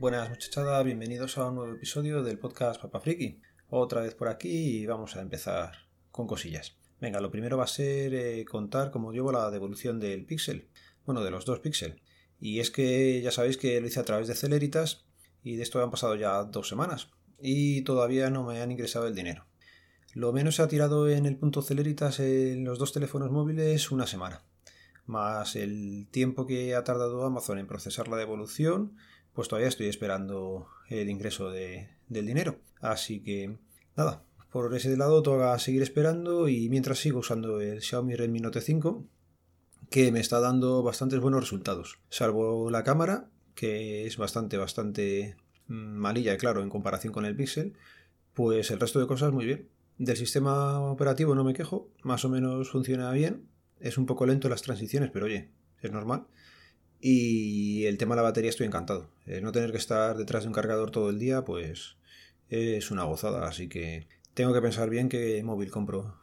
[0.00, 3.40] Buenas muchachada, bienvenidos a un nuevo episodio del podcast Papa Friki.
[3.70, 6.76] Otra vez por aquí y vamos a empezar con cosillas.
[7.00, 10.68] Venga, lo primero va a ser eh, contar cómo llevo la devolución del Pixel.
[11.06, 12.02] Bueno, de los dos Pixel.
[12.40, 15.06] Y es que ya sabéis que lo hice a través de Celeritas
[15.44, 19.14] y de esto han pasado ya dos semanas y todavía no me han ingresado el
[19.14, 19.46] dinero.
[20.12, 24.08] Lo menos se ha tirado en el punto Celeritas en los dos teléfonos móviles una
[24.08, 24.42] semana,
[25.06, 28.96] más el tiempo que ha tardado Amazon en procesar la devolución,
[29.34, 32.58] pues todavía estoy esperando el ingreso del dinero.
[32.80, 33.58] Así que
[33.96, 38.60] nada, por ese lado toca seguir esperando y mientras sigo usando el Xiaomi Redmi Note
[38.60, 39.04] 5
[39.90, 45.36] que me está dando bastantes buenos resultados, salvo la cámara que es bastante, bastante
[45.68, 47.74] mm, malilla, claro, en comparación con el Pixel,
[48.32, 49.68] pues el resto de cosas muy bien.
[49.98, 53.48] Del sistema operativo no me quejo, más o menos funciona bien,
[53.78, 56.26] es un poco lento las transiciones, pero oye, es normal.
[57.06, 59.10] Y el tema de la batería estoy encantado.
[59.42, 61.96] no tener que estar detrás de un cargador todo el día, pues
[62.48, 66.16] es una gozada, así que tengo que pensar bien qué móvil compro.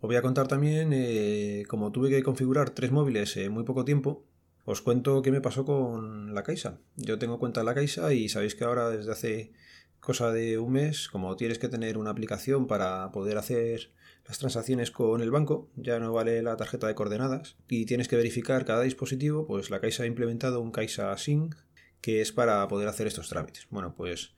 [0.00, 3.84] Os voy a contar también, eh, como tuve que configurar tres móviles en muy poco
[3.84, 4.24] tiempo,
[4.64, 6.78] os cuento qué me pasó con la Caixa.
[6.94, 9.52] Yo tengo cuenta en la Caixa y sabéis que ahora desde hace
[9.98, 13.90] cosa de un mes, como tienes que tener una aplicación para poder hacer
[14.26, 18.16] las transacciones con el banco, ya no vale la tarjeta de coordenadas y tienes que
[18.16, 21.56] verificar cada dispositivo, pues la Caixa ha implementado un Caixa Sync
[22.00, 23.66] que es para poder hacer estos trámites.
[23.70, 24.32] Bueno, pues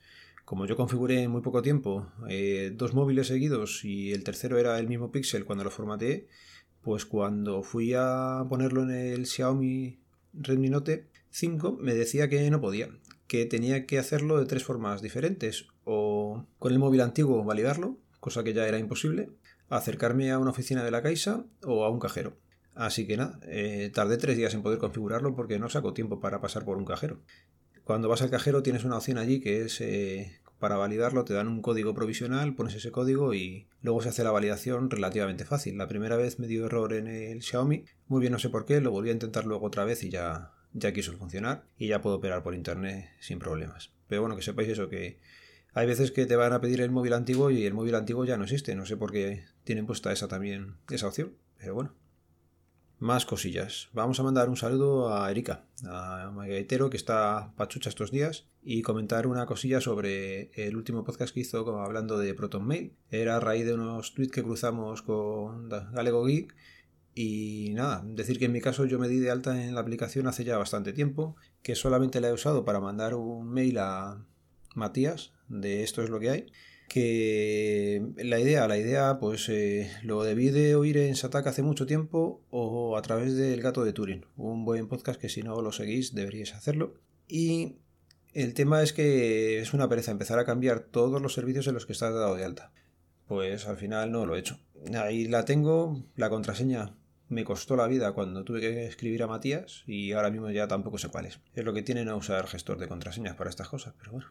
[0.44, 4.78] como yo configuré en muy poco tiempo eh, dos móviles seguidos y el tercero era
[4.78, 6.26] el mismo Pixel cuando lo formateé,
[6.82, 9.98] pues cuando fui a ponerlo en el Xiaomi
[10.32, 12.88] Redmi Note 5 me decía que no podía,
[13.26, 18.44] que tenía que hacerlo de tres formas diferentes, o con el móvil antiguo validarlo, cosa
[18.44, 19.30] que ya era imposible,
[19.76, 22.36] acercarme a una oficina de la Caixa o a un cajero.
[22.74, 26.40] Así que nada, eh, tardé tres días en poder configurarlo porque no saco tiempo para
[26.40, 27.20] pasar por un cajero.
[27.84, 31.48] Cuando vas al cajero tienes una opción allí que es eh, para validarlo te dan
[31.48, 35.76] un código provisional, pones ese código y luego se hace la validación relativamente fácil.
[35.76, 38.80] La primera vez me dio error en el Xiaomi, muy bien no sé por qué,
[38.80, 42.16] lo volví a intentar luego otra vez y ya, ya quiso funcionar y ya puedo
[42.16, 43.92] operar por internet sin problemas.
[44.06, 45.18] Pero bueno, que sepáis eso, que
[45.74, 48.36] hay veces que te van a pedir el móvil antiguo y el móvil antiguo ya
[48.36, 51.94] no existe, no sé por qué tienen puesta esa también, esa opción, pero bueno.
[52.98, 53.88] Más cosillas.
[53.92, 58.82] Vamos a mandar un saludo a Erika, a Magaitero, que está pachucha estos días, y
[58.82, 62.94] comentar una cosilla sobre el último podcast que hizo hablando de Proton Mail.
[63.10, 66.54] Era a raíz de unos tweets que cruzamos con Galego Geek.
[67.14, 70.28] Y nada, decir que en mi caso yo me di de alta en la aplicación
[70.28, 74.24] hace ya bastante tiempo, que solamente la he usado para mandar un mail a
[74.74, 76.46] Matías de esto es lo que hay
[76.92, 81.86] que la idea, la idea, pues eh, lo debí de oír en Satak hace mucho
[81.86, 85.72] tiempo o a través del Gato de Turing, un buen podcast que si no lo
[85.72, 87.00] seguís deberíais hacerlo.
[87.26, 87.76] Y
[88.34, 91.86] el tema es que es una pereza empezar a cambiar todos los servicios en los
[91.86, 92.72] que estás dado de alta.
[93.26, 94.58] Pues al final no lo he hecho.
[94.94, 96.94] Ahí la tengo, la contraseña
[97.30, 100.98] me costó la vida cuando tuve que escribir a Matías y ahora mismo ya tampoco
[100.98, 101.40] sé cuál es.
[101.54, 104.30] Es lo que tienen a usar gestor de contraseñas para estas cosas, pero bueno.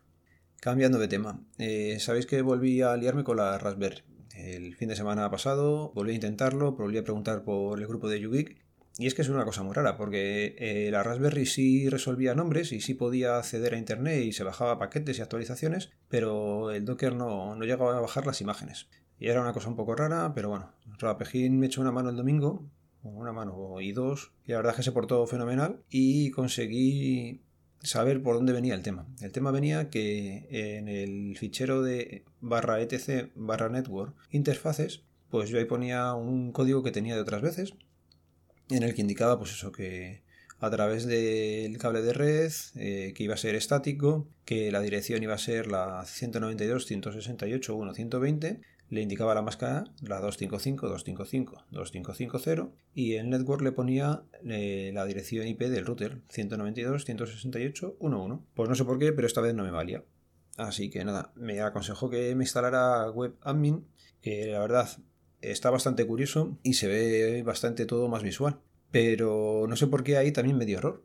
[0.62, 4.04] Cambiando de tema, eh, sabéis que volví a liarme con la Raspberry.
[4.36, 8.22] El fin de semana pasado volví a intentarlo, volví a preguntar por el grupo de
[8.22, 8.64] YouGeek
[9.00, 12.74] y es que es una cosa muy rara, porque eh, la Raspberry sí resolvía nombres
[12.74, 17.16] y sí podía acceder a Internet y se bajaba paquetes y actualizaciones, pero el Docker
[17.16, 18.88] no, no llegaba a bajar las imágenes.
[19.18, 22.18] Y era una cosa un poco rara, pero bueno, Rapejín me echó una mano el
[22.18, 22.70] domingo,
[23.02, 27.42] una mano y dos, y la verdad es que se portó fenomenal y conseguí
[27.84, 29.08] saber por dónde venía el tema.
[29.22, 35.58] El tema venía que en el fichero de barra etc barra network interfaces, pues yo
[35.59, 37.74] ahí ponía un código que tenía de otras veces,
[38.70, 40.22] en el que indicaba pues eso que
[40.59, 45.23] a través del cable de red, eh, que iba a ser estático, que la dirección
[45.23, 48.61] iba a ser la 192.168.1.120,
[48.91, 55.05] le indicaba la máscara la 255, 255, 2550 y el network le ponía eh, la
[55.05, 58.41] dirección IP del router 192.168.1.1.
[58.53, 60.03] Pues no sé por qué, pero esta vez no me valía.
[60.58, 63.88] Así que nada, me aconsejó que me instalara WebAdmin,
[64.22, 64.90] que la verdad
[65.40, 68.59] está bastante curioso y se ve bastante todo más visual.
[68.91, 71.02] Pero no sé por qué ahí también me dio error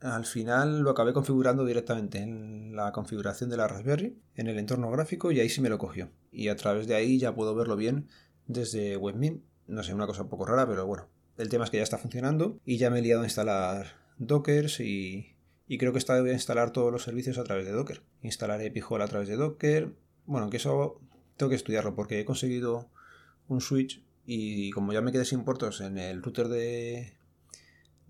[0.00, 4.90] al final lo acabé configurando directamente en la configuración de la Raspberry, en el entorno
[4.90, 6.10] gráfico, y ahí sí me lo cogió.
[6.32, 8.08] Y a través de ahí ya puedo verlo bien
[8.46, 9.44] desde WebMin.
[9.66, 11.08] No sé, una cosa un poco rara, pero bueno.
[11.36, 13.86] El tema es que ya está funcionando y ya me he liado a instalar
[14.18, 15.36] Dockers y,
[15.78, 18.02] creo que está voy a instalar todos los servicios a través de Docker.
[18.22, 19.94] Instalaré Pijol a través de Docker.
[20.26, 21.00] Bueno, que eso
[21.36, 22.90] tengo que estudiarlo porque he conseguido
[23.48, 27.14] un switch y como ya me quedé sin puertos en el router de,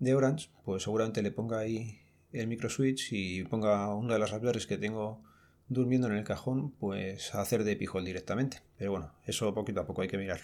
[0.01, 1.99] de Orange, pues seguramente le ponga ahí
[2.33, 5.21] el micro switch y ponga una de las Raspberries que tengo
[5.67, 8.61] durmiendo en el cajón, pues a hacer de pijol directamente.
[8.77, 10.41] Pero bueno, eso poquito a poco hay que mirar.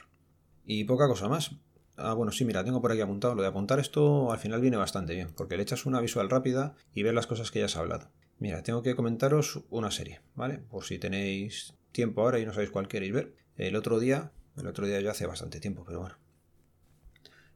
[0.63, 1.56] Y poca cosa más.
[1.95, 3.33] Ah, bueno, sí, mira, tengo por aquí apuntado.
[3.33, 6.75] Lo de apuntar esto al final viene bastante bien, porque le echas una visual rápida
[6.94, 8.12] y ves las cosas que ya has hablado.
[8.38, 10.59] Mira, tengo que comentaros una serie, ¿vale?
[10.59, 13.33] Por si tenéis tiempo ahora y no sabéis cuál queréis ver.
[13.56, 16.27] El otro día, el otro día ya hace bastante tiempo, pero bueno.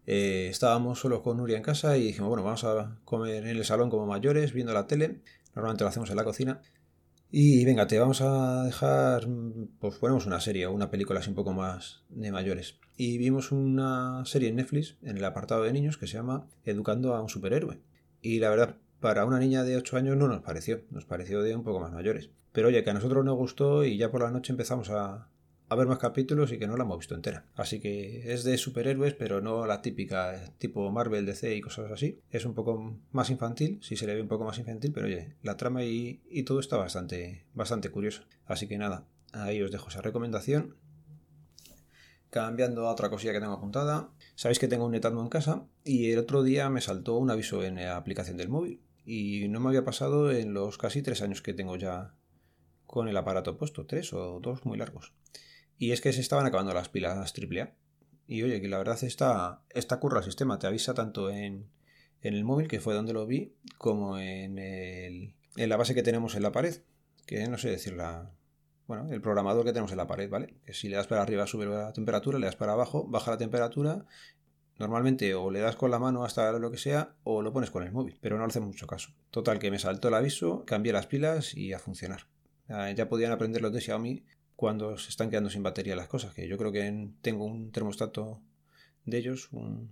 [0.08, 3.66] Eh, estábamos solo con Nuria en casa y dijimos, bueno, vamos a comer en el
[3.66, 5.22] salón como mayores, viendo la tele.
[5.56, 6.62] Normalmente lo hacemos en la cocina.
[7.34, 9.26] Y venga, te vamos a dejar,
[9.80, 12.80] pues ponemos una serie o una película así un poco más de mayores.
[12.98, 17.16] Y vimos una serie en Netflix, en el apartado de niños, que se llama Educando
[17.16, 17.80] a un superhéroe.
[18.22, 21.56] Y la verdad, para una niña de 8 años no nos pareció, nos pareció de
[21.56, 22.32] un poco más mayores.
[22.52, 25.30] Pero oye, que a nosotros nos gustó y ya por la noche empezamos a,
[25.72, 27.46] a ver más capítulos y que no la hemos visto entera.
[27.56, 32.20] Así que es de superhéroes, pero no la típica tipo Marvel, DC y cosas así.
[32.30, 35.38] Es un poco más infantil, sí se le ve un poco más infantil, pero oye,
[35.44, 38.24] la trama y, todo está bastante, bastante curioso.
[38.46, 40.76] Así que nada, ahí os dejo esa recomendación.
[42.32, 44.10] Cambiando a otra cosilla que tengo apuntada.
[44.36, 47.64] Sabéis que tengo un Netatmo en casa y el otro día me saltó un aviso
[47.64, 51.42] en la aplicación del móvil y no me había pasado en los casi tres años
[51.42, 52.14] que tengo ya
[52.86, 55.14] con el aparato puesto, tres o dos muy largos.
[55.82, 57.72] Y es que se estaban acabando las pilas AAA.
[58.28, 61.72] Y oye, que la verdad está, está curra el sistema, te avisa tanto en,
[62.22, 66.04] en el móvil, que fue donde lo vi, como en, el, en la base que
[66.04, 66.84] tenemos en la pared,
[67.26, 68.32] que no sé decirla.
[68.86, 70.54] Bueno, el programador que tenemos en la pared, ¿vale?
[70.64, 73.40] Que si le das para arriba sube la temperatura, le das para abajo, baja la
[73.40, 74.06] temperatura
[74.78, 77.84] Normalmente o le das con la mano hasta lo que sea o lo pones con
[77.84, 79.12] el móvil, pero no hace mucho caso.
[79.30, 82.28] Total, que me saltó el aviso, cambié las pilas y a funcionar.
[82.96, 84.24] Ya podían aprender los de Xiaomi
[84.62, 88.44] cuando se están quedando sin batería las cosas, que yo creo que tengo un termostato
[89.06, 89.90] de ellos, un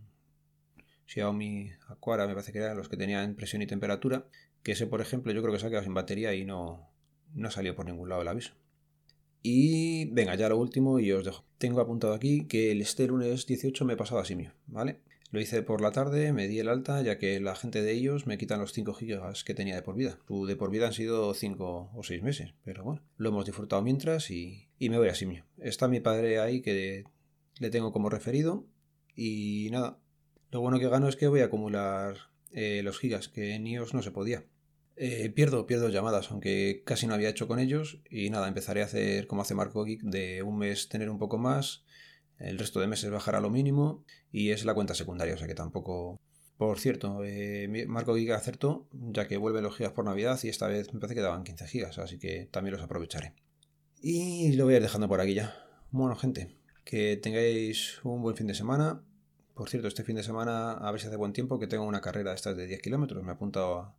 [1.07, 4.27] Xiaomi Aquara me parece que eran los que tenían presión y temperatura,
[4.61, 6.87] que ese por ejemplo yo creo que se ha quedado sin batería y no,
[7.33, 8.53] no salió por ningún lado el aviso.
[9.41, 11.45] Y venga, ya lo último y os dejo.
[11.57, 14.99] Tengo apuntado aquí que el este lunes 18 me he pasado a Simio, ¿vale?
[15.31, 18.25] Lo hice por la tarde, me di el alta, ya que la gente de ellos
[18.25, 20.17] me quitan los 5 gigas que tenía de por vida.
[20.27, 23.81] Su de por vida han sido 5 o 6 meses, pero bueno, lo hemos disfrutado
[23.83, 25.45] mientras y, y me voy a Simio.
[25.59, 27.03] Está mi padre ahí que
[27.59, 28.65] le tengo como referido
[29.15, 29.99] y nada.
[30.51, 32.15] Lo bueno que gano es que voy a acumular
[32.51, 34.45] eh, los gigas, que en iOS no se podía.
[34.95, 37.99] Eh, pierdo, pierdo llamadas, aunque casi no había hecho con ellos.
[38.09, 41.37] Y nada, empezaré a hacer como hace Marco Geek, de un mes tener un poco
[41.37, 41.83] más,
[42.39, 45.47] el resto de meses bajar a lo mínimo, y es la cuenta secundaria, o sea
[45.47, 46.19] que tampoco.
[46.57, 50.67] Por cierto, eh, Marco Geek acertó, ya que vuelve los gigas por Navidad y esta
[50.67, 53.33] vez me parece que daban 15 gigas, así que también los aprovecharé.
[54.01, 55.55] Y lo voy a ir dejando por aquí ya.
[55.91, 59.01] Bueno, gente, que tengáis un buen fin de semana.
[59.53, 62.01] Por cierto, este fin de semana, a ver si hace buen tiempo, que tengo una
[62.01, 63.23] carrera esta de 10 kilómetros.
[63.23, 63.95] Me he apuntado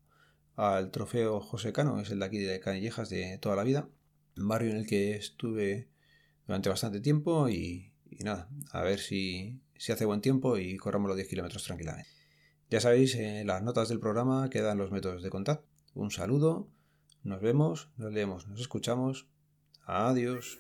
[0.56, 3.88] al trofeo José Cano, es el de aquí de Canillejas de toda la vida,
[4.36, 5.88] barrio en el que estuve
[6.46, 7.48] durante bastante tiempo
[8.10, 12.10] y, nada, a ver si, si, hace buen tiempo y corramos los 10 kilómetros tranquilamente.
[12.70, 15.66] Ya sabéis, en las notas del programa quedan los métodos de contacto.
[15.94, 16.68] Un saludo,
[17.22, 19.26] nos vemos, nos leemos, nos escuchamos.
[19.84, 20.58] Adiós.